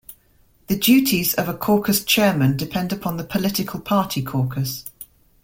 The 0.65 0.75
duties 0.79 1.35
of 1.35 1.47
a 1.47 1.53
caucus 1.53 2.03
chairman 2.03 2.57
depend 2.57 2.91
upon 2.91 3.17
the 3.17 3.23
political 3.23 3.79
party 3.79 4.23
caucus. 4.23 4.85